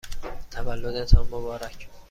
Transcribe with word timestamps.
تولدتان 0.51 1.19
مبارک! 1.27 1.89